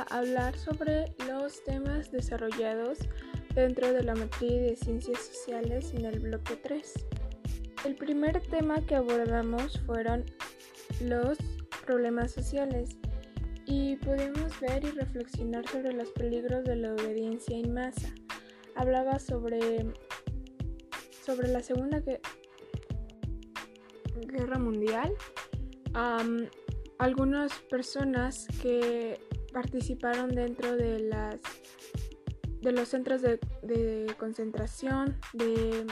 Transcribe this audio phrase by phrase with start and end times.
[0.00, 2.98] a hablar sobre los temas desarrollados
[3.54, 6.92] dentro de la materia de ciencias sociales en el bloque 3.
[7.84, 10.24] El primer tema que abordamos fueron
[11.00, 11.38] los
[11.86, 12.98] problemas sociales
[13.64, 18.12] y pudimos ver y reflexionar sobre los peligros de la obediencia en masa.
[18.74, 19.86] Hablaba sobre,
[21.24, 22.02] sobre la Segunda
[24.26, 25.14] Guerra Mundial.
[26.98, 29.18] algunas personas que
[29.56, 31.40] participaron dentro de las
[32.60, 35.86] de los centros de, concentración de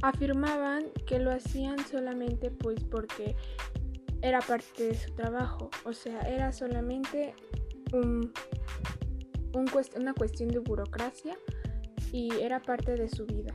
[0.00, 3.36] afirmaban que lo hacían solamente pues porque
[4.22, 7.34] era parte de su trabajo, o sea, era solamente
[7.92, 8.32] un,
[9.94, 11.36] una cuestión de burocracia
[12.12, 13.54] y era parte de su vida.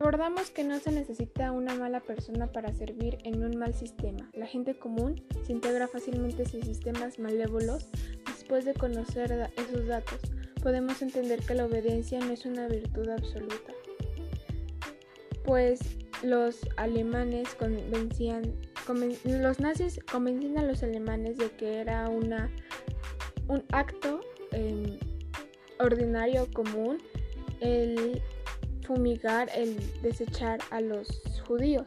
[0.00, 4.30] Abordamos que no se necesita una mala persona para servir en un mal sistema.
[4.34, 7.88] La gente común se integra fácilmente en sistemas malévolos
[8.26, 10.20] después de conocer esos datos.
[10.62, 13.72] Podemos entender que la obediencia no es una virtud absoluta
[15.44, 15.80] pues
[16.22, 18.54] los alemanes convencían,
[19.24, 22.50] los nazis convencían a los alemanes de que era una,
[23.48, 24.20] un acto
[24.52, 24.98] em,
[25.78, 26.98] ordinario común
[27.60, 28.22] el
[28.84, 31.08] fumigar, el desechar a los
[31.46, 31.86] judíos.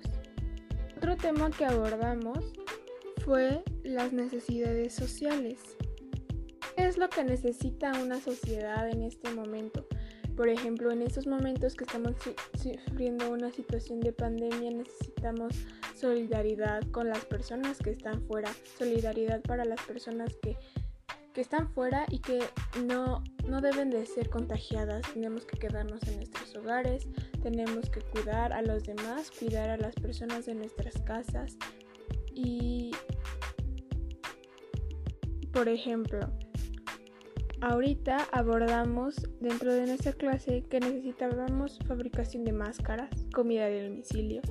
[0.98, 2.40] Otro tema que abordamos
[3.24, 5.60] fue las necesidades sociales.
[6.76, 9.86] ¿Qué es lo que necesita una sociedad en este momento?
[10.38, 12.14] Por ejemplo, en estos momentos que estamos
[12.54, 15.56] sufriendo una situación de pandemia, necesitamos
[15.96, 20.56] solidaridad con las personas que están fuera, solidaridad para las personas que,
[21.36, 22.40] están fuera y que
[22.88, 25.02] no, no deben de ser contagiadas.
[25.14, 27.08] Tenemos que quedarnos en nuestros hogares,
[27.42, 31.58] tenemos que cuidar a los demás, cuidar a las personas de nuestras casas
[32.34, 32.92] y,
[35.52, 36.20] por ejemplo,
[37.60, 44.42] Ahorita abordamos dentro de nuestra clase que necesitábamos fabricación de máscaras, comida de domicilio,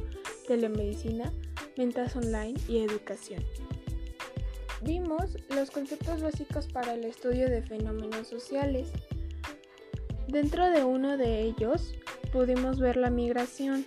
[0.48, 1.32] telemedicina,
[1.76, 3.44] ventas online y educación.
[4.86, 8.92] Vimos los conceptos básicos para el estudio de fenómenos sociales.
[10.28, 11.92] Dentro de uno de ellos
[12.32, 13.84] pudimos ver la migración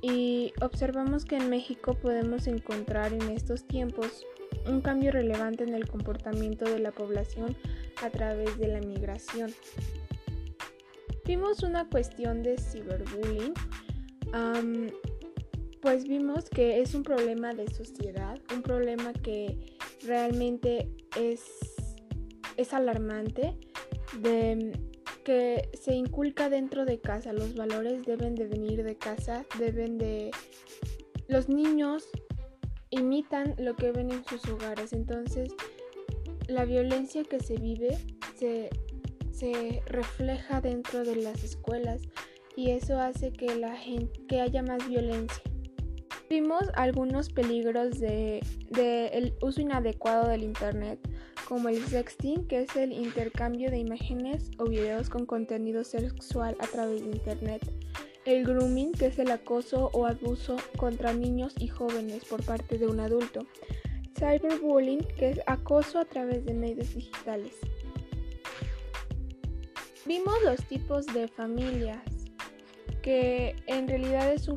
[0.00, 4.24] y observamos que en México podemos encontrar en estos tiempos
[4.66, 7.54] un cambio relevante en el comportamiento de la población
[8.02, 9.52] a través de la migración.
[11.26, 13.52] Vimos una cuestión de ciberbullying,
[15.82, 21.42] pues vimos que es un problema de sociedad, un problema que realmente es,
[22.56, 23.56] es alarmante,
[24.20, 24.78] de
[25.24, 30.30] que se inculca dentro de casa, los valores deben de venir de casa, deben de...
[31.26, 32.06] Los niños
[32.90, 35.48] imitan lo que ven en sus hogares, entonces
[36.46, 37.98] la violencia que se vive
[38.36, 38.70] se,
[39.86, 42.02] refleja dentro de las escuelas
[42.56, 45.42] y eso hace que, la gente, que haya más violencia.
[46.34, 48.40] Vimos algunos peligros del
[48.70, 50.98] de, el uso inadecuado del Internet,
[51.48, 56.66] como el sexting, que es el intercambio de imágenes o videos con contenido sexual a
[56.66, 57.62] través de Internet.
[58.24, 62.88] El grooming, que es el acoso o abuso contra niños y jóvenes por parte de
[62.88, 63.46] un adulto
[64.18, 67.54] cyberbullying, que es acoso a través de medios digitales.
[70.04, 72.13] Vimos los tipos de familias,
[73.04, 74.56] que en realidad es un,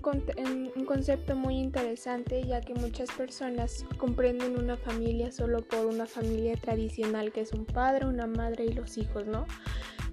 [0.74, 6.56] un, concepto muy interesante ya que muchas personas comprenden una familia solo por una familia
[6.56, 9.46] tradicional que es un padre, una madre y los hijos, ¿no?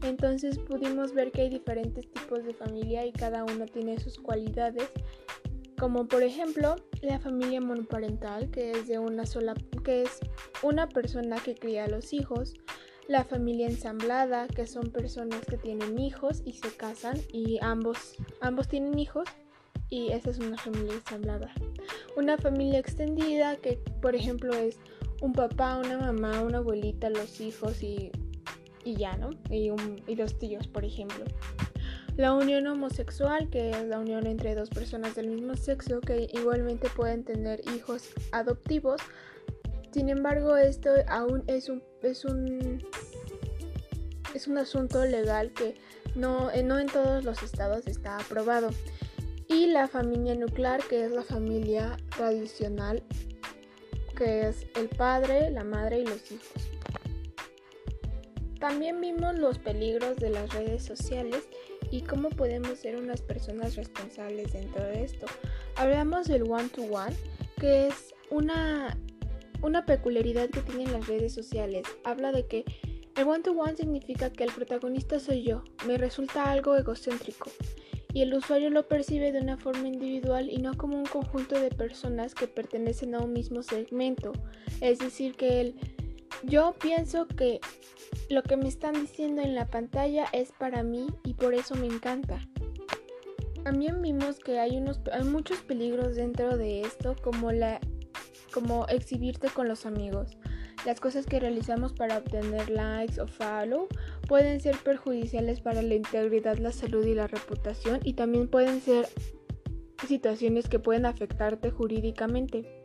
[0.02, 4.90] Entonces pudimos ver que hay diferentes tipos de familia y cada uno tiene sus cualidades
[5.78, 10.18] como por ejemplo la familia monoparental, que es de una sola, que es
[10.64, 12.54] una persona que cría a los hijos,
[13.08, 18.68] la familia ensamblada, que son personas que tienen hijos y se casan y ambos, ambos
[18.68, 19.28] tienen hijos
[19.90, 21.52] y esa es una familia ensamblada.
[22.16, 24.78] Una familia extendida, que por ejemplo es
[25.20, 28.10] un papá, una mamá, una abuelita, los hijos y,
[28.84, 29.30] y ya, ¿no?
[29.50, 31.24] Y, un, y dos tíos, por ejemplo.
[32.16, 36.88] La unión homosexual, que es la unión entre dos personas del mismo sexo que igualmente
[36.94, 39.00] pueden tener hijos adoptivos.
[39.94, 42.82] Sin embargo, esto aún es un, es un,
[44.34, 45.76] es un asunto legal que
[46.16, 48.70] no, eh, no en todos los estados está aprobado.
[49.46, 53.04] Y la familia nuclear, que es la familia tradicional,
[54.18, 56.50] que es el padre, la madre y los hijos.
[58.58, 61.48] También vimos los peligros de las redes sociales
[61.92, 65.26] y cómo podemos ser unas personas responsables dentro de esto.
[65.76, 67.14] Hablamos del one-to-one,
[67.60, 68.98] que es una,
[69.64, 71.86] una peculiaridad que tienen las redes sociales.
[72.04, 72.64] Habla de que
[73.16, 77.50] el one-to-one significa que el protagonista soy yo, me resulta algo egocéntrico,
[78.12, 81.70] y el usuario lo percibe de una forma individual y no como un conjunto de
[81.70, 84.32] personas que pertenecen a un mismo segmento.
[84.80, 85.74] Es decir, que el
[86.42, 87.60] yo pienso que
[88.28, 91.86] lo que me están diciendo en la pantalla es para mí y por eso me
[91.86, 92.38] encanta.
[93.64, 97.80] También vimos que hay, unos, hay muchos peligros dentro de esto, como, la,
[98.54, 100.38] como exhibirte con los amigos.
[100.86, 103.88] Las cosas que realizamos para obtener likes o follow
[104.28, 109.08] pueden ser perjudiciales para la integridad, la salud y la reputación y también pueden ser
[110.06, 112.84] situaciones que pueden afectarte jurídicamente.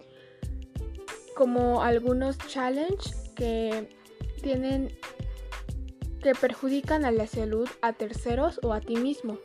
[1.35, 3.89] Como algunos challenge que
[4.41, 4.89] tienen
[6.23, 9.37] que perjudican a la salud, a terceros o a ti mismo.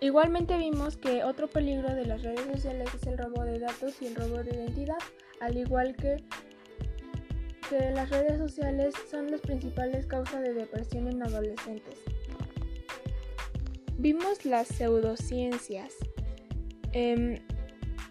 [0.00, 4.06] Igualmente vimos que otro peligro de las redes sociales es el robo de datos y
[4.06, 4.98] el robo de identidad,
[5.40, 6.22] al igual que,
[7.70, 11.94] que las redes sociales son las principales causas de depresión en adolescentes.
[13.96, 15.94] Vimos las pseudociencias.
[16.92, 17.40] Em,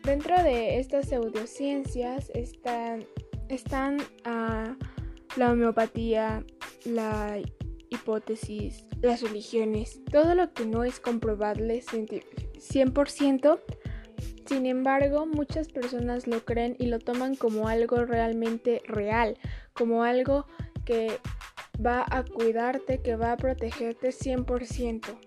[0.03, 3.05] dentro de estas pseudociencias están,
[3.49, 4.75] están ah,
[5.35, 6.43] la homeopatía,
[6.85, 7.39] la
[7.89, 13.59] hipótesis, las religiones, todo lo que no es comprobable 100%.
[14.45, 19.37] Sin embargo, muchas personas lo creen y lo toman como algo realmente real,
[19.73, 20.45] como algo
[20.85, 21.19] que
[21.83, 25.17] va a cuidarte, que va a protegerte 100%.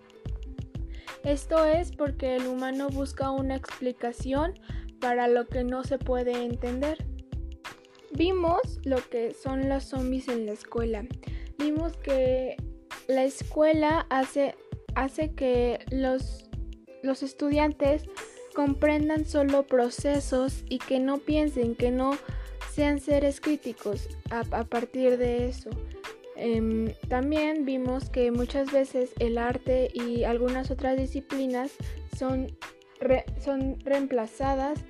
[1.24, 4.54] Esto es porque el humano busca una explicación
[5.00, 7.04] para lo que no se puede entender.
[8.12, 11.04] Vimos lo que son los zombies en la escuela.
[11.58, 12.56] Vimos que
[13.08, 14.54] la escuela hace,
[14.94, 16.48] hace que los,
[17.02, 18.04] los estudiantes
[18.54, 22.16] comprendan solo procesos y que no piensen, que no
[22.72, 25.70] sean seres críticos a, partir de eso.
[26.36, 31.72] Em, también vimos que muchas veces el arte y algunas otras disciplinas
[32.16, 32.56] son,
[33.40, 34.84] son reemplazadas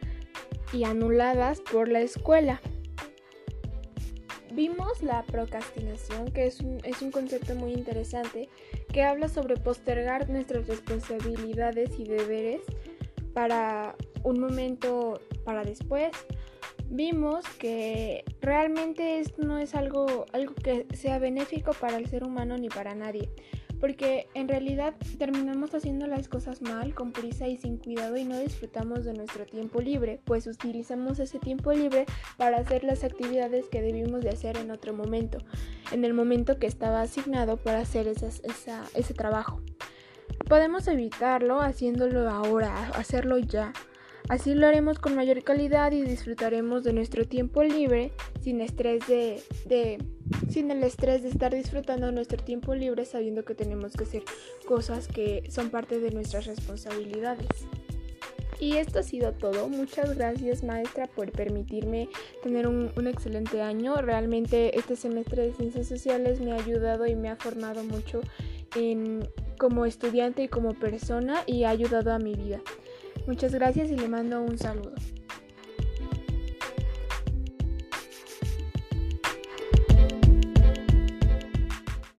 [0.73, 2.61] y anuladas por la escuela.
[4.59, 8.49] Vimos la procrastinación, que es un, es un concepto muy interesante,
[8.93, 12.63] que habla sobre postergar nuestras responsabilidades y deberes
[13.33, 13.95] para
[14.25, 16.11] un momento para después.
[16.91, 22.59] Vimos que realmente esto no es algo, algo que sea benéfico para el ser humano
[22.59, 23.31] ni para nadie
[23.81, 28.39] porque en realidad terminamos haciendo las cosas mal, con prisa y sin cuidado y no
[28.39, 33.83] disfrutamos de nuestro tiempo libre, pues utilizamos ese tiempo libre para hacer las actividades que
[33.83, 35.39] debimos de hacer en otro momento,
[35.93, 39.61] en el momento que estaba asignado para hacer ese trabajo.
[40.49, 43.73] Podemos evitarlo haciéndolo ahora, hacerlo ya.
[44.29, 49.43] Así lo haremos con mayor calidad y disfrutaremos de nuestro tiempo libre sin estrés de,
[49.65, 49.99] de
[50.51, 54.23] sin el estrés de estar disfrutando nuestro tiempo libre sabiendo que tenemos que hacer
[54.67, 57.49] cosas que son parte de nuestras responsabilidades.
[58.61, 59.69] Y esto ha sido todo.
[59.69, 62.09] Muchas gracias maestra por permitirme
[62.43, 63.97] tener un, excelente año.
[63.97, 68.21] Realmente este semestre de ciencias sociales me ha ayudado y me ha formado mucho
[68.75, 69.29] en,
[69.59, 72.61] como estudiante y como persona y ha ayudado a mi vida.
[73.29, 74.95] Muchas gracias y le mando un saludo.